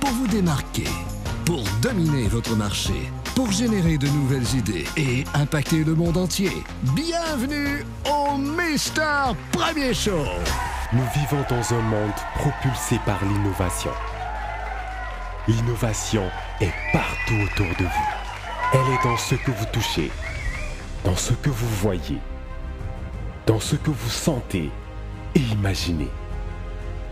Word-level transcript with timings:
pour 0.00 0.10
vous 0.10 0.28
démarquer, 0.28 0.86
pour 1.44 1.64
dominer 1.82 2.28
votre 2.28 2.54
marché, 2.54 3.10
pour 3.34 3.50
générer 3.50 3.98
de 3.98 4.06
nouvelles 4.06 4.54
idées 4.54 4.84
et 4.96 5.24
impacter 5.34 5.82
le 5.82 5.94
monde 5.94 6.16
entier. 6.16 6.52
Bienvenue 6.94 7.84
au 8.08 8.36
Mister 8.36 9.32
Premier 9.50 9.92
Show. 9.94 10.24
Nous 10.92 11.04
vivons 11.12 11.44
dans 11.48 11.74
un 11.74 11.80
monde 11.80 12.12
propulsé 12.36 13.00
par 13.04 13.18
l'innovation. 13.24 13.90
L'innovation 15.48 16.30
est 16.60 16.74
partout 16.92 17.34
autour 17.46 17.76
de 17.76 17.84
vous. 17.84 18.74
Elle 18.74 18.94
est 18.94 19.02
dans 19.02 19.16
ce 19.16 19.34
que 19.34 19.50
vous 19.50 19.66
touchez, 19.72 20.12
dans 21.04 21.16
ce 21.16 21.32
que 21.32 21.50
vous 21.50 21.68
voyez, 21.80 22.18
dans 23.46 23.60
ce 23.60 23.74
que 23.74 23.90
vous 23.90 24.10
sentez 24.10 24.70
et 25.34 25.40
imaginez. 25.40 26.10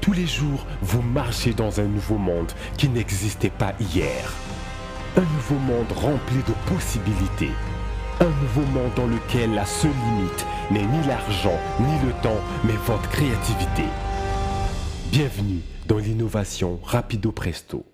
Tous 0.02 0.12
les 0.12 0.26
jours, 0.26 0.66
vous 0.80 1.00
marchez 1.00 1.52
dans 1.54 1.78
un 1.78 1.84
nouveau 1.84 2.18
monde 2.18 2.50
qui 2.76 2.88
n'existait 2.88 3.50
pas 3.50 3.72
hier. 3.78 4.34
Un 5.16 5.20
nouveau 5.20 5.54
monde 5.54 5.92
rempli 5.92 6.38
de 6.38 6.74
possibilités. 6.74 7.52
Un 8.18 8.28
nouveau 8.42 8.68
monde 8.72 8.90
dans 8.96 9.06
lequel 9.06 9.54
la 9.54 9.64
seule 9.64 9.92
limite 9.92 10.44
n'est 10.72 10.84
ni 10.84 11.06
l'argent, 11.06 11.56
ni 11.78 12.04
le 12.04 12.12
temps, 12.20 12.40
mais 12.64 12.74
votre 12.84 13.08
créativité. 13.10 13.84
Bienvenue 15.12 15.60
dans 15.86 15.98
l'innovation 15.98 16.80
Rapido 16.82 17.30
Presto. 17.30 17.86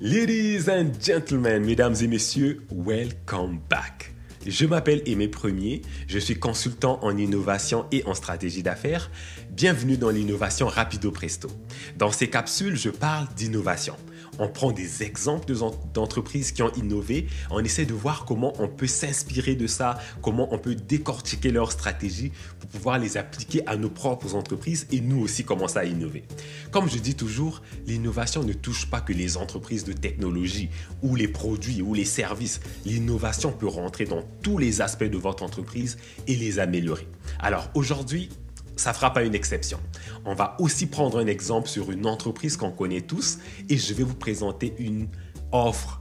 Ladies 0.00 0.70
and 0.70 0.92
gentlemen, 0.98 1.62
mesdames 1.66 1.96
et 2.00 2.06
messieurs, 2.06 2.66
welcome 2.70 3.58
back. 3.68 4.11
Je 4.46 4.66
m'appelle 4.66 5.02
Aimé 5.06 5.28
Premier, 5.28 5.82
je 6.08 6.18
suis 6.18 6.34
consultant 6.34 6.98
en 7.02 7.16
innovation 7.16 7.86
et 7.92 8.02
en 8.06 8.14
stratégie 8.14 8.64
d'affaires. 8.64 9.08
Bienvenue 9.50 9.96
dans 9.96 10.10
l'innovation 10.10 10.66
Rapido 10.66 11.12
Presto. 11.12 11.48
Dans 11.96 12.10
ces 12.10 12.28
capsules, 12.28 12.76
je 12.76 12.90
parle 12.90 13.28
d'innovation 13.36 13.94
on 14.42 14.48
prend 14.48 14.72
des 14.72 15.04
exemples 15.04 15.52
d'entreprises 15.94 16.50
qui 16.50 16.62
ont 16.62 16.72
innové, 16.72 17.28
on 17.50 17.60
essaie 17.60 17.86
de 17.86 17.94
voir 17.94 18.24
comment 18.24 18.52
on 18.58 18.66
peut 18.66 18.88
s'inspirer 18.88 19.54
de 19.54 19.68
ça, 19.68 19.98
comment 20.20 20.52
on 20.52 20.58
peut 20.58 20.74
décortiquer 20.74 21.52
leurs 21.52 21.70
stratégies 21.70 22.32
pour 22.58 22.68
pouvoir 22.70 22.98
les 22.98 23.16
appliquer 23.16 23.62
à 23.68 23.76
nos 23.76 23.88
propres 23.88 24.34
entreprises 24.34 24.88
et 24.90 25.00
nous 25.00 25.20
aussi 25.20 25.44
commencer 25.44 25.78
à 25.78 25.84
innover. 25.84 26.24
Comme 26.72 26.88
je 26.88 26.98
dis 26.98 27.14
toujours, 27.14 27.62
l'innovation 27.86 28.42
ne 28.42 28.52
touche 28.52 28.90
pas 28.90 29.00
que 29.00 29.12
les 29.12 29.36
entreprises 29.36 29.84
de 29.84 29.92
technologie 29.92 30.70
ou 31.02 31.14
les 31.14 31.28
produits 31.28 31.80
ou 31.80 31.94
les 31.94 32.04
services. 32.04 32.60
L'innovation 32.84 33.52
peut 33.52 33.68
rentrer 33.68 34.06
dans 34.06 34.22
tous 34.42 34.58
les 34.58 34.80
aspects 34.80 35.04
de 35.04 35.18
votre 35.18 35.44
entreprise 35.44 35.98
et 36.26 36.34
les 36.34 36.58
améliorer. 36.58 37.06
Alors 37.38 37.70
aujourd'hui, 37.74 38.28
ça 38.76 38.92
fera 38.92 39.12
pas 39.12 39.22
une 39.22 39.34
exception. 39.34 39.78
On 40.24 40.34
va 40.34 40.56
aussi 40.58 40.86
prendre 40.86 41.18
un 41.18 41.26
exemple 41.26 41.68
sur 41.68 41.90
une 41.90 42.06
entreprise 42.06 42.56
qu'on 42.56 42.70
connaît 42.70 43.00
tous 43.00 43.38
et 43.68 43.76
je 43.76 43.94
vais 43.94 44.04
vous 44.04 44.14
présenter 44.14 44.74
une 44.78 45.08
offre 45.52 46.00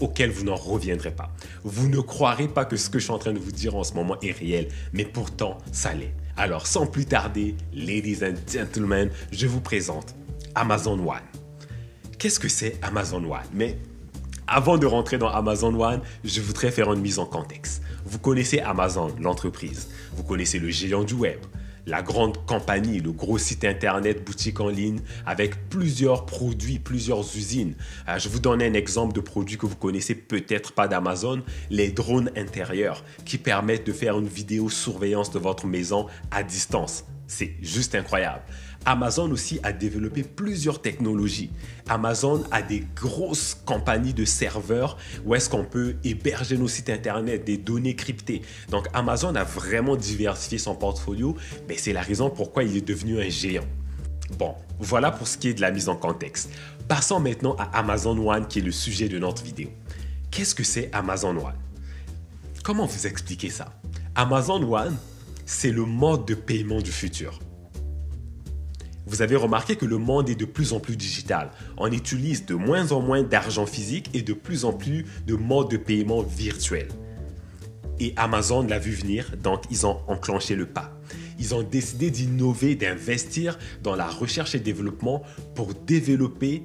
auquel 0.00 0.30
vous 0.30 0.44
n'en 0.44 0.54
reviendrez 0.54 1.10
pas. 1.10 1.32
Vous 1.64 1.88
ne 1.88 2.00
croirez 2.00 2.48
pas 2.48 2.64
que 2.64 2.76
ce 2.76 2.88
que 2.88 2.98
je 2.98 3.04
suis 3.04 3.12
en 3.12 3.18
train 3.18 3.32
de 3.32 3.38
vous 3.38 3.52
dire 3.52 3.74
en 3.74 3.84
ce 3.84 3.94
moment 3.94 4.16
est 4.22 4.30
réel, 4.30 4.68
mais 4.92 5.04
pourtant 5.04 5.58
ça 5.72 5.92
l'est. 5.92 6.14
Alors 6.36 6.66
sans 6.66 6.86
plus 6.86 7.04
tarder, 7.04 7.56
ladies 7.72 8.24
and 8.24 8.36
gentlemen, 8.50 9.10
je 9.32 9.46
vous 9.46 9.60
présente 9.60 10.14
Amazon 10.54 10.98
One. 11.00 11.18
Qu'est-ce 12.18 12.38
que 12.38 12.48
c'est 12.48 12.78
Amazon 12.82 13.24
One? 13.24 13.40
Mais 13.52 13.78
avant 14.46 14.78
de 14.78 14.86
rentrer 14.86 15.18
dans 15.18 15.28
Amazon 15.28 15.74
One, 15.80 16.00
je 16.24 16.40
voudrais 16.40 16.70
faire 16.70 16.92
une 16.92 17.00
mise 17.00 17.18
en 17.18 17.26
contexte. 17.26 17.82
Vous 18.04 18.18
connaissez 18.18 18.60
Amazon, 18.60 19.14
l'entreprise. 19.20 19.88
Vous 20.16 20.22
connaissez 20.22 20.58
le 20.58 20.70
géant 20.70 21.04
du 21.04 21.14
web 21.14 21.38
la 21.88 22.02
grande 22.02 22.44
compagnie, 22.44 23.00
le 23.00 23.12
gros 23.12 23.38
site 23.38 23.64
internet, 23.64 24.22
boutique 24.24 24.60
en 24.60 24.68
ligne 24.68 25.00
avec 25.24 25.68
plusieurs 25.70 26.26
produits, 26.26 26.78
plusieurs 26.78 27.20
usines. 27.20 27.74
Euh, 28.08 28.18
je 28.18 28.28
vous 28.28 28.40
donne 28.40 28.62
un 28.62 28.74
exemple 28.74 29.14
de 29.14 29.20
produit 29.20 29.56
que 29.56 29.66
vous 29.66 29.76
connaissez 29.76 30.14
peut-être 30.14 30.72
pas 30.72 30.86
d'Amazon, 30.86 31.42
les 31.70 31.90
drones 31.90 32.30
intérieurs 32.36 33.02
qui 33.24 33.38
permettent 33.38 33.86
de 33.86 33.92
faire 33.92 34.18
une 34.18 34.28
vidéo 34.28 34.68
surveillance 34.68 35.30
de 35.30 35.38
votre 35.38 35.66
maison 35.66 36.06
à 36.30 36.42
distance. 36.42 37.04
C'est 37.28 37.56
juste 37.60 37.94
incroyable. 37.94 38.42
Amazon 38.86 39.30
aussi 39.30 39.60
a 39.62 39.72
développé 39.72 40.22
plusieurs 40.22 40.80
technologies. 40.80 41.50
Amazon 41.86 42.42
a 42.50 42.62
des 42.62 42.86
grosses 42.96 43.54
compagnies 43.66 44.14
de 44.14 44.24
serveurs 44.24 44.96
où 45.26 45.34
est-ce 45.34 45.50
qu'on 45.50 45.64
peut 45.64 45.96
héberger 46.04 46.56
nos 46.56 46.68
sites 46.68 46.88
internet, 46.88 47.44
des 47.44 47.58
données 47.58 47.94
cryptées. 47.94 48.40
Donc 48.70 48.88
Amazon 48.94 49.34
a 49.34 49.44
vraiment 49.44 49.94
diversifié 49.94 50.56
son 50.56 50.74
portfolio, 50.74 51.36
mais 51.68 51.76
c'est 51.76 51.92
la 51.92 52.00
raison 52.00 52.30
pourquoi 52.30 52.64
il 52.64 52.78
est 52.78 52.88
devenu 52.88 53.20
un 53.20 53.28
géant. 53.28 53.66
Bon, 54.38 54.54
voilà 54.78 55.10
pour 55.10 55.28
ce 55.28 55.36
qui 55.36 55.48
est 55.48 55.54
de 55.54 55.60
la 55.60 55.70
mise 55.70 55.90
en 55.90 55.96
contexte. 55.96 56.50
Passons 56.88 57.20
maintenant 57.20 57.56
à 57.58 57.64
Amazon 57.78 58.16
One 58.26 58.46
qui 58.48 58.60
est 58.60 58.62
le 58.62 58.72
sujet 58.72 59.10
de 59.10 59.18
notre 59.18 59.42
vidéo. 59.42 59.68
Qu'est-ce 60.30 60.54
que 60.54 60.64
c'est 60.64 60.88
Amazon 60.94 61.36
One? 61.36 61.58
Comment 62.62 62.86
vous 62.86 63.06
expliquer 63.06 63.50
ça? 63.50 63.74
Amazon 64.14 64.62
One, 64.62 64.96
c'est 65.48 65.70
le 65.70 65.86
mode 65.86 66.26
de 66.26 66.34
paiement 66.34 66.82
du 66.82 66.92
futur. 66.92 67.40
Vous 69.06 69.22
avez 69.22 69.34
remarqué 69.34 69.76
que 69.76 69.86
le 69.86 69.96
monde 69.96 70.28
est 70.28 70.34
de 70.34 70.44
plus 70.44 70.74
en 70.74 70.78
plus 70.78 70.94
digital. 70.94 71.50
On 71.78 71.90
utilise 71.90 72.44
de 72.44 72.54
moins 72.54 72.92
en 72.92 73.00
moins 73.00 73.22
d'argent 73.22 73.64
physique 73.64 74.10
et 74.12 74.20
de 74.20 74.34
plus 74.34 74.66
en 74.66 74.74
plus 74.74 75.06
de 75.26 75.34
modes 75.34 75.70
de 75.70 75.78
paiement 75.78 76.20
virtuels. 76.20 76.90
Et 77.98 78.12
Amazon 78.16 78.62
l'a 78.62 78.78
vu 78.78 78.92
venir, 78.92 79.32
donc 79.42 79.62
ils 79.70 79.86
ont 79.86 79.96
enclenché 80.06 80.54
le 80.54 80.66
pas. 80.66 81.00
Ils 81.38 81.54
ont 81.54 81.62
décidé 81.62 82.10
d'innover, 82.10 82.74
d'investir 82.74 83.58
dans 83.82 83.96
la 83.96 84.06
recherche 84.06 84.54
et 84.54 84.60
développement 84.60 85.22
pour 85.54 85.72
développer 85.72 86.62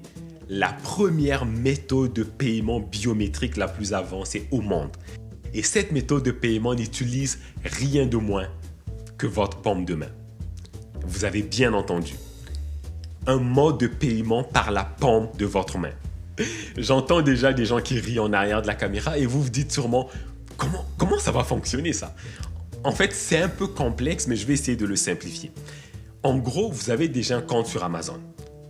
la 0.50 0.73
première 0.73 1.45
méthode 1.45 2.11
de 2.11 2.23
paiement 2.23 2.81
biométrique 2.81 3.55
la 3.55 3.69
plus 3.69 3.94
avancée 3.94 4.50
au 4.51 4.59
monde. 4.59 4.91
Et 5.53 5.63
cette 5.63 5.94
méthode 5.94 6.23
de 6.23 6.31
paiement 6.31 6.75
n'utilise 6.75 7.39
rien 7.63 8.05
de 8.05 8.17
moins 8.17 8.50
que 9.18 9.28
votre 9.28 9.57
paume 9.57 9.85
de 9.85 9.96
main. 9.96 10.12
Vous 11.06 11.25
avez 11.25 11.41
bien 11.41 11.74
entendu 11.74 12.16
un 13.28 13.38
mode 13.38 13.79
de 13.79 13.88
paiement 13.88 14.44
par 14.44 14.72
la 14.72 14.84
paume 14.84 15.29
de 15.38 15.46
votre 15.46 15.78
main. 15.78 15.94
J'entends 16.78 17.22
déjà 17.22 17.53
des 17.53 17.66
gens 17.66 17.79
qui 17.79 18.00
rient 18.00 18.19
en 18.19 18.34
arrière 18.34 18.62
de 18.62 18.68
la 18.68 18.75
caméra 18.75 19.18
et 19.18 19.25
vous 19.25 19.44
vous 19.44 19.50
dites 19.50 19.72
sûrement 19.72 20.09
comment, 20.57 20.85
comment 20.97 21.19
ça 21.19 21.31
va 21.31 21.44
fonctionner 21.44 21.94
ça? 21.94 22.16
En 22.84 22.91
fait, 22.91 23.13
c'est 23.13 23.41
un 23.41 23.50
peu 23.50 23.68
complexe, 23.68 24.28
mais 24.28 24.35
je 24.35 24.46
vais 24.46 24.53
essayer 24.53 24.75
de 24.75 24.85
le 24.85 24.96
simplifier. 24.96 25.51
En 26.24 26.38
gros, 26.38 26.69
vous 26.69 26.90
avez 26.90 27.07
déjà 27.07 27.38
un 27.38 27.41
compte 27.41 27.68
sur 27.68 27.84
Amazon. 27.84 28.19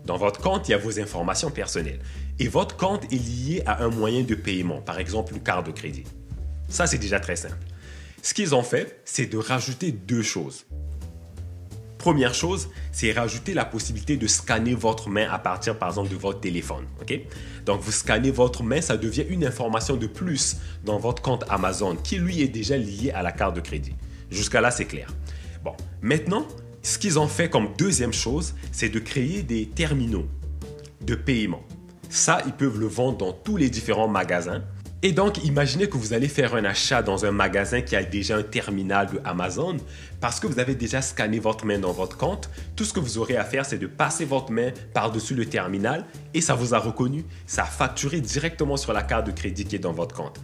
Dans 0.05 0.17
votre 0.17 0.39
compte, 0.39 0.67
il 0.67 0.71
y 0.71 0.75
a 0.75 0.77
vos 0.77 0.99
informations 0.99 1.49
personnelles. 1.49 1.99
Et 2.37 2.47
votre 2.47 2.75
compte 2.75 3.05
est 3.11 3.15
lié 3.17 3.63
à 3.65 3.83
un 3.83 3.89
moyen 3.89 4.23
de 4.23 4.35
paiement, 4.35 4.81
par 4.81 4.99
exemple 4.99 5.33
une 5.33 5.41
carte 5.41 5.65
de 5.65 5.71
crédit. 5.71 6.03
Ça, 6.67 6.85
c'est 6.85 6.97
déjà 6.97 7.19
très 7.19 7.35
simple. 7.35 7.57
Ce 8.23 8.33
qu'ils 8.33 8.55
ont 8.55 8.63
fait, 8.63 9.01
c'est 9.03 9.25
de 9.25 9.37
rajouter 9.37 9.91
deux 9.91 10.21
choses. 10.21 10.65
Première 11.97 12.33
chose, 12.33 12.69
c'est 12.93 13.11
rajouter 13.11 13.53
la 13.53 13.65
possibilité 13.65 14.15
de 14.15 14.27
scanner 14.27 14.75
votre 14.75 15.09
main 15.09 15.29
à 15.29 15.37
partir, 15.37 15.77
par 15.77 15.89
exemple, 15.89 16.09
de 16.09 16.15
votre 16.15 16.39
téléphone. 16.39 16.85
Donc, 17.65 17.81
vous 17.81 17.91
scannez 17.91 18.31
votre 18.31 18.63
main, 18.63 18.79
ça 18.79 18.95
devient 18.95 19.25
une 19.27 19.45
information 19.45 19.97
de 19.97 20.07
plus 20.07 20.55
dans 20.85 20.97
votre 20.97 21.21
compte 21.21 21.43
Amazon 21.49 21.97
qui, 21.97 22.15
lui, 22.15 22.41
est 22.41 22.47
déjà 22.47 22.77
lié 22.77 23.11
à 23.11 23.23
la 23.23 23.33
carte 23.33 23.57
de 23.57 23.61
crédit. 23.61 23.93
Jusqu'à 24.31 24.61
là, 24.61 24.71
c'est 24.71 24.85
clair. 24.85 25.13
Bon, 25.61 25.75
maintenant, 26.01 26.47
ce 26.81 26.97
qu'ils 26.97 27.19
ont 27.19 27.27
fait 27.27 27.49
comme 27.49 27.73
deuxième 27.77 28.13
chose, 28.13 28.55
c'est 28.71 28.89
de 28.89 28.99
créer 28.99 29.43
des 29.43 29.65
terminaux 29.65 30.27
de 31.01 31.15
paiement. 31.15 31.63
Ça, 32.09 32.41
ils 32.45 32.53
peuvent 32.53 32.79
le 32.79 32.87
vendre 32.87 33.17
dans 33.17 33.33
tous 33.33 33.57
les 33.57 33.69
différents 33.69 34.07
magasins 34.07 34.63
et 35.05 35.11
donc, 35.11 35.43
imaginez 35.43 35.89
que 35.89 35.97
vous 35.97 36.13
allez 36.13 36.29
faire 36.29 36.55
un 36.55 36.63
achat 36.63 37.03
dans 37.03 37.25
un 37.25 37.31
magasin 37.31 37.81
qui 37.81 37.97
a 37.97 38.03
déjà 38.05 38.37
un 38.37 38.41
terminal 38.41 39.07
de 39.07 39.19
Amazon 39.25 39.75
parce 40.21 40.39
que 40.39 40.47
vous 40.47 40.59
avez 40.59 40.75
déjà 40.75 41.01
scanné 41.01 41.39
votre 41.39 41.65
main 41.65 41.77
dans 41.77 41.91
votre 41.91 42.17
compte. 42.17 42.49
Tout 42.77 42.85
ce 42.85 42.93
que 42.93 43.01
vous 43.01 43.17
aurez 43.17 43.35
à 43.35 43.43
faire, 43.43 43.65
c'est 43.65 43.77
de 43.77 43.85
passer 43.85 44.23
votre 44.23 44.53
main 44.53 44.71
par-dessus 44.93 45.35
le 45.35 45.45
terminal 45.45 46.05
et 46.33 46.39
ça 46.39 46.55
vous 46.55 46.73
a 46.73 46.79
reconnu. 46.79 47.25
Ça 47.47 47.63
a 47.63 47.65
facturé 47.65 48.21
directement 48.21 48.77
sur 48.77 48.93
la 48.93 49.03
carte 49.03 49.27
de 49.27 49.33
crédit 49.33 49.65
qui 49.65 49.75
est 49.75 49.79
dans 49.79 49.91
votre 49.91 50.15
compte. 50.15 50.39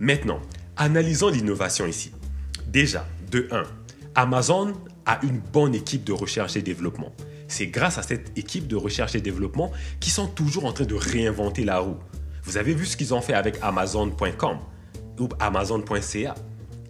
Maintenant, 0.00 0.40
analysons 0.76 1.28
l'innovation 1.28 1.86
ici. 1.86 2.10
Déjà, 2.66 3.06
de 3.30 3.46
1, 3.52 3.62
Amazon 4.16 4.72
a 5.06 5.20
une 5.22 5.38
bonne 5.38 5.76
équipe 5.76 6.02
de 6.02 6.12
recherche 6.12 6.56
et 6.56 6.62
développement. 6.62 7.12
C'est 7.46 7.68
grâce 7.68 7.96
à 7.96 8.02
cette 8.02 8.36
équipe 8.36 8.66
de 8.66 8.74
recherche 8.74 9.14
et 9.14 9.20
développement 9.20 9.70
qu'ils 10.00 10.12
sont 10.12 10.26
toujours 10.26 10.64
en 10.64 10.72
train 10.72 10.84
de 10.84 10.96
réinventer 10.96 11.64
la 11.64 11.78
roue. 11.78 11.98
Vous 12.50 12.58
avez 12.58 12.74
vu 12.74 12.84
ce 12.84 12.96
qu'ils 12.96 13.14
ont 13.14 13.20
fait 13.20 13.34
avec 13.34 13.58
Amazon.com 13.62 14.58
ou 15.20 15.28
Amazon.ca. 15.38 16.34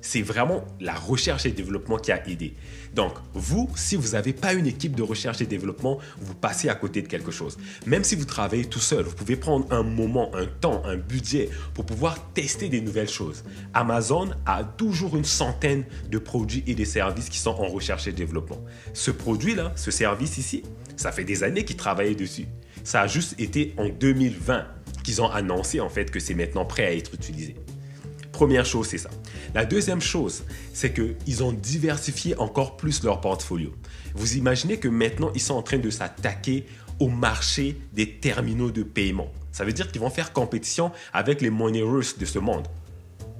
C'est 0.00 0.22
vraiment 0.22 0.64
la 0.80 0.94
recherche 0.94 1.44
et 1.44 1.50
développement 1.50 1.98
qui 1.98 2.12
a 2.12 2.26
aidé. 2.26 2.54
Donc, 2.94 3.12
vous, 3.34 3.68
si 3.74 3.94
vous 3.94 4.12
n'avez 4.12 4.32
pas 4.32 4.54
une 4.54 4.66
équipe 4.66 4.96
de 4.96 5.02
recherche 5.02 5.42
et 5.42 5.44
développement, 5.44 5.98
vous 6.18 6.34
passez 6.34 6.70
à 6.70 6.74
côté 6.74 7.02
de 7.02 7.08
quelque 7.08 7.30
chose. 7.30 7.58
Même 7.84 8.04
si 8.04 8.16
vous 8.16 8.24
travaillez 8.24 8.64
tout 8.64 8.80
seul, 8.80 9.04
vous 9.04 9.14
pouvez 9.14 9.36
prendre 9.36 9.70
un 9.70 9.82
moment, 9.82 10.34
un 10.34 10.46
temps, 10.46 10.80
un 10.86 10.96
budget 10.96 11.50
pour 11.74 11.84
pouvoir 11.84 12.32
tester 12.32 12.70
des 12.70 12.80
nouvelles 12.80 13.10
choses. 13.10 13.44
Amazon 13.74 14.30
a 14.46 14.64
toujours 14.64 15.14
une 15.14 15.26
centaine 15.26 15.84
de 16.10 16.16
produits 16.16 16.64
et 16.68 16.74
de 16.74 16.84
services 16.86 17.28
qui 17.28 17.38
sont 17.38 17.50
en 17.50 17.66
recherche 17.66 18.06
et 18.06 18.12
développement. 18.12 18.64
Ce 18.94 19.10
produit-là, 19.10 19.72
ce 19.76 19.90
service 19.90 20.38
ici, 20.38 20.62
ça 20.96 21.12
fait 21.12 21.24
des 21.24 21.44
années 21.44 21.66
qu'ils 21.66 21.76
travaillent 21.76 22.16
dessus. 22.16 22.46
Ça 22.82 23.02
a 23.02 23.06
juste 23.06 23.38
été 23.38 23.74
en 23.76 23.90
2020 23.90 24.66
qu'ils 25.02 25.22
ont 25.22 25.30
annoncé 25.30 25.80
en 25.80 25.88
fait 25.88 26.10
que 26.10 26.20
c'est 26.20 26.34
maintenant 26.34 26.64
prêt 26.64 26.86
à 26.86 26.94
être 26.94 27.14
utilisé. 27.14 27.56
Première 28.32 28.64
chose, 28.64 28.86
c'est 28.88 28.98
ça. 28.98 29.10
La 29.54 29.64
deuxième 29.66 30.00
chose, 30.00 30.44
c'est 30.72 30.94
qu'ils 30.94 31.42
ont 31.44 31.52
diversifié 31.52 32.36
encore 32.38 32.76
plus 32.76 33.02
leur 33.02 33.20
portfolio. 33.20 33.74
Vous 34.14 34.36
imaginez 34.36 34.78
que 34.78 34.88
maintenant, 34.88 35.30
ils 35.34 35.40
sont 35.40 35.54
en 35.54 35.62
train 35.62 35.78
de 35.78 35.90
s'attaquer 35.90 36.64
au 36.98 37.08
marché 37.08 37.76
des 37.92 38.18
terminaux 38.18 38.70
de 38.70 38.82
paiement. 38.82 39.30
Ça 39.52 39.64
veut 39.64 39.72
dire 39.72 39.90
qu'ils 39.90 40.00
vont 40.00 40.10
faire 40.10 40.32
compétition 40.32 40.92
avec 41.12 41.40
les 41.40 41.50
money 41.50 41.82
de 41.82 42.24
ce 42.24 42.38
monde. 42.38 42.66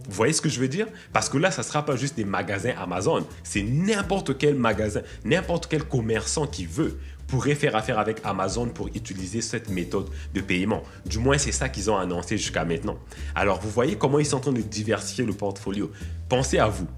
Vous 0.08 0.16
voyez 0.16 0.32
ce 0.32 0.40
que 0.40 0.48
je 0.48 0.58
veux 0.58 0.68
dire? 0.68 0.88
Parce 1.12 1.28
que 1.28 1.38
là, 1.38 1.50
ça 1.50 1.62
ne 1.62 1.66
sera 1.66 1.84
pas 1.84 1.94
juste 1.94 2.16
des 2.16 2.24
magasins 2.24 2.74
Amazon. 2.76 3.24
C'est 3.44 3.62
n'importe 3.62 4.36
quel 4.38 4.56
magasin, 4.56 5.02
n'importe 5.24 5.68
quel 5.68 5.84
commerçant 5.84 6.46
qui 6.46 6.66
veut 6.66 6.98
pourrait 7.30 7.54
faire 7.54 7.76
affaire 7.76 7.98
avec 7.98 8.20
Amazon 8.24 8.66
pour 8.66 8.88
utiliser 8.88 9.40
cette 9.40 9.70
méthode 9.70 10.10
de 10.34 10.40
paiement. 10.40 10.82
Du 11.06 11.18
moins, 11.18 11.38
c'est 11.38 11.52
ça 11.52 11.68
qu'ils 11.68 11.88
ont 11.90 11.96
annoncé 11.96 12.36
jusqu'à 12.36 12.64
maintenant. 12.64 12.98
Alors, 13.36 13.60
vous 13.60 13.70
voyez 13.70 13.96
comment 13.96 14.18
ils 14.18 14.26
sont 14.26 14.38
en 14.38 14.40
train 14.40 14.52
de 14.52 14.60
diversifier 14.60 15.24
le 15.24 15.32
portfolio. 15.32 15.90
Pensez 16.28 16.58
à 16.58 16.66
vous. 16.66 16.88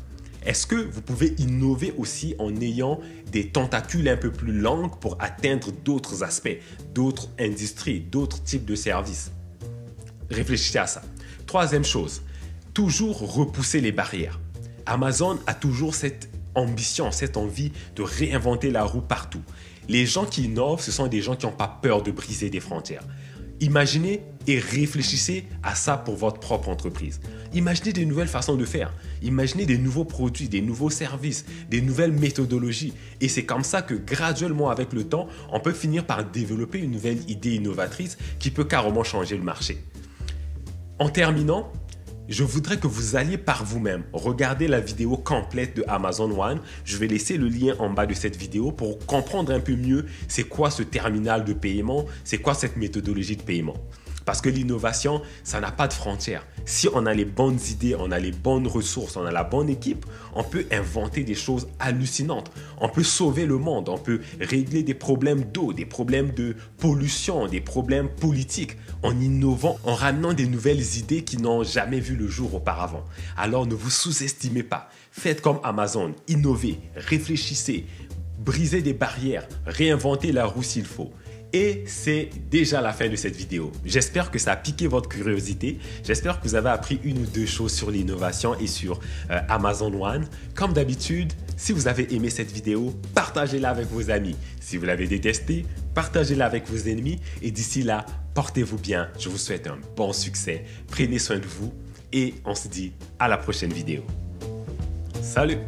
Est-ce 0.45 0.67
que 0.67 0.75
vous 0.75 1.03
pouvez 1.03 1.35
innover 1.39 1.95
aussi 1.99 2.35
en 2.39 2.57
ayant 2.61 2.99
des 3.31 3.49
tentacules 3.49 4.09
un 4.09 4.17
peu 4.17 4.33
plus 4.33 4.53
longues 4.53 4.99
pour 4.99 5.17
atteindre 5.21 5.71
d'autres 5.71 6.25
aspects, 6.25 6.59
d'autres 6.95 7.29
industries, 7.39 8.01
d'autres 8.01 8.43
types 8.43 8.65
de 8.65 8.75
services? 8.75 9.31
Réfléchissez 10.31 10.79
à 10.79 10.87
ça. 10.87 11.03
Troisième 11.47 11.85
chose, 11.85 12.23
toujours 12.73 13.35
repousser 13.35 13.81
les 13.81 13.93
barrières. 13.93 14.41
Amazon 14.87 15.39
a 15.47 15.55
toujours 15.55 15.95
cette 15.95 16.32
ambition, 16.55 17.11
cette 17.11 17.37
envie 17.37 17.73
de 17.97 18.03
réinventer 18.03 18.71
la 18.71 18.85
roue 18.85 19.01
partout. 19.01 19.43
Les 19.89 20.07
gens 20.07 20.25
qui 20.25 20.45
innovent, 20.45 20.83
ce 20.83 20.93
sont 20.93 21.07
des 21.09 21.23
gens 21.23 21.37
qui 21.37 21.47
n'ont 21.47 21.53
pas 21.53 21.79
peur 21.83 22.03
de 22.03 22.11
briser 22.11 22.51
des 22.51 22.61
frontières. 22.61 23.05
Imaginez 23.61 24.23
et 24.49 24.59
réfléchissez 24.59 25.45
à 25.63 25.77
ça 25.77 25.97
pour 25.97 26.17
votre 26.17 26.41
propre 26.41 26.69
entreprise. 26.69 27.21
Imaginez 27.53 27.93
des 27.93 28.05
nouvelles 28.05 28.27
façons 28.27 28.57
de 28.57 28.65
faire. 28.65 28.93
Imaginez 29.23 29.67
des 29.67 29.79
nouveaux 29.79 30.05
produits, 30.05 30.49
des 30.49 30.61
nouveaux 30.61 30.91
services, 30.91 31.45
des 31.71 31.81
nouvelles 31.81 32.11
méthodologies. 32.11 32.93
Et 33.21 33.29
c'est 33.29 33.45
comme 33.45 33.63
ça 33.63 33.83
que 33.83 33.95
graduellement, 33.95 34.71
avec 34.71 34.93
le 34.93 35.05
temps, 35.05 35.29
on 35.53 35.61
peut 35.61 35.73
finir 35.73 36.07
par 36.07 36.25
développer 36.25 36.81
une 36.81 36.91
nouvelle 36.91 37.19
idée 37.31 37.55
innovatrice 37.55 38.19
qui 38.41 38.51
peut 38.51 38.65
carrément 38.65 39.05
changer 39.05 39.37
le 39.37 39.45
marché. 39.45 39.79
En 40.99 41.09
terminant, 41.09 41.73
je 42.33 42.45
voudrais 42.45 42.79
que 42.79 42.87
vous 42.87 43.15
alliez 43.15 43.37
par 43.37 43.63
vous-même 43.63 44.05
regarder 44.15 44.67
la 44.67 44.81
vidéo 44.81 45.19
complète 45.19 45.77
de 45.77 45.85
Amazon 45.87 46.31
One. 46.41 46.61
Je 46.85 46.97
vais 46.97 47.07
laisser 47.07 47.37
le 47.37 47.47
lien 47.47 47.75
en 47.79 47.91
bas 47.91 48.07
de 48.07 48.15
cette 48.15 48.37
vidéo 48.37 48.73
pour 48.73 48.99
comprendre 49.05 49.53
un 49.53 49.61
peu 49.61 49.77
mieux 49.77 50.07
c'est 50.29 50.45
quoi 50.45 50.71
ce 50.71 50.83
terminal 50.83 51.45
de 51.45 51.53
paiement, 51.53 52.07
c'est 52.25 52.39
quoi 52.39 52.55
cette 52.55 52.77
méthodologie 52.79 53.37
de 53.37 53.43
paiement. 53.43 53.77
Parce 54.25 54.41
que 54.41 54.49
l'innovation, 54.49 55.23
ça 55.45 55.61
n'a 55.61 55.71
pas 55.71 55.89
de 55.89 55.93
frontières. 55.93 56.47
Si 56.65 56.89
on 56.93 57.07
a 57.07 57.15
les 57.15 57.25
bonnes 57.25 57.59
idées, 57.71 57.97
on 57.99 58.11
a 58.11 58.19
les 58.19 58.33
bonnes 58.33 58.67
ressources, 58.67 59.17
on 59.17 59.25
a 59.25 59.33
la 59.33 59.45
bonne 59.45 59.69
équipe, 59.69 60.07
on 60.35 60.45
peut 60.45 60.67
inventer 60.71 61.25
des 61.25 61.35
choses 61.35 61.69
hallucinantes. 61.79 62.51
On 62.81 62.89
peut 62.89 63.03
sauver 63.03 63.47
le 63.47 63.59
monde, 63.59 63.89
on 63.89 63.99
peut 63.99 64.21
régler 64.41 64.83
des 64.83 64.95
problèmes 64.95 65.45
d'eau, 65.45 65.73
des 65.73 65.87
problèmes 65.87 66.31
de 66.31 66.57
pollution, 66.79 67.47
des 67.47 67.61
problèmes 67.61 68.09
politiques 68.09 68.77
en 69.03 69.19
innovant, 69.21 69.79
en 69.85 69.95
ramenant 69.95 70.33
des 70.33 70.47
nouvelles 70.47 70.97
idées 70.97 71.23
qui 71.23 71.39
n'ont 71.39 71.65
jamais 71.65 72.01
vu 72.01 72.17
le 72.17 72.29
jour 72.29 72.55
auparavant. 72.55 73.05
Alors 73.37 73.67
ne 73.67 73.75
vous 73.75 73.91
sous-estimez 73.91 74.63
pas. 74.63 74.89
Faites 75.11 75.41
comme 75.41 75.61
Amazon, 75.65 76.15
innovez, 76.29 76.79
réfléchissez, 76.95 77.87
brisez 78.39 78.83
des 78.83 78.95
barrières, 78.95 79.47
réinventez 79.67 80.33
la 80.33 80.47
roue 80.47 80.63
s'il 80.63 80.87
faut. 80.87 81.13
Et 81.53 81.85
c'est 81.87 82.31
déjà 82.51 82.81
la 82.81 82.93
fin 82.93 83.09
de 83.09 83.17
cette 83.17 83.37
vidéo. 83.37 83.73
J'espère 83.85 84.31
que 84.31 84.39
ça 84.39 84.53
a 84.53 84.57
piqué 84.57 84.87
votre 84.87 85.09
curiosité. 85.09 85.79
J'espère 86.03 86.41
que 86.41 86.49
vous 86.49 86.55
avez 86.55 86.71
appris 86.71 86.99
une 87.05 87.19
ou 87.19 87.27
deux 87.27 87.45
choses 87.45 87.73
sur 87.73 87.91
l'innovation 87.91 88.59
et 88.59 88.67
sur 88.67 89.01
euh, 89.31 89.39
Amazon 89.49 89.93
One. 90.03 90.27
Comme 90.55 90.73
d'habitude, 90.73 91.33
si 91.57 91.73
vous 91.73 91.89
avez 91.89 92.15
aimé 92.15 92.31
cette 92.31 92.51
vidéo, 92.51 92.95
partagez-la 93.15 93.69
avec 93.69 93.89
vos 93.89 94.11
amis. 94.11 94.37
Si 94.61 94.79
vous 94.79 94.87
l'avez 94.87 95.07
détestée, 95.07 95.67
partagez-la 95.95 96.47
avec 96.47 96.69
vos 96.69 96.89
ennemis. 96.89 97.21
Et 97.43 97.51
d'ici 97.51 97.83
là, 97.83 98.07
portez-vous 98.35 98.79
bien. 98.79 99.09
Je 99.19 99.29
vous 99.29 99.39
souhaite 99.39 99.67
un 99.67 99.79
bon 99.95 100.13
succès. 100.15 100.65
Prenez 100.89 101.19
soin 101.19 101.39
de 101.39 101.47
vous. 101.47 101.73
Et 102.15 102.35
on 102.45 102.55
se 102.55 102.69
dit 102.69 102.93
à 103.19 103.29
la 103.29 103.37
prochaine 103.37 103.73
vidéo. 103.73 104.05
Salut 105.23 105.59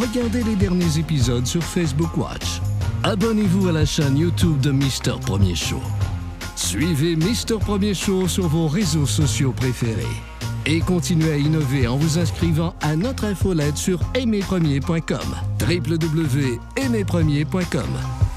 Regardez 0.00 0.42
les 0.42 0.56
derniers 0.56 0.98
épisodes 0.98 1.46
sur 1.46 1.62
Facebook 1.62 2.16
Watch. 2.16 2.62
Abonnez-vous 3.02 3.68
à 3.68 3.72
la 3.72 3.84
chaîne 3.84 4.16
YouTube 4.16 4.58
de 4.60 4.70
Mister 4.70 5.12
Premier 5.20 5.54
Show. 5.54 5.82
Suivez 6.56 7.16
Mister 7.16 7.56
Premier 7.60 7.92
Show 7.92 8.26
sur 8.26 8.48
vos 8.48 8.66
réseaux 8.66 9.04
sociaux 9.04 9.52
préférés. 9.52 10.06
Et 10.64 10.80
continuez 10.80 11.32
à 11.32 11.36
innover 11.36 11.86
en 11.86 11.98
vous 11.98 12.18
inscrivant 12.18 12.74
à 12.80 12.96
notre 12.96 13.24
infolette 13.24 13.76
sur 13.76 14.00
aimerpremier.com. 14.14 15.36
www.aimerpremier.com 15.60 18.29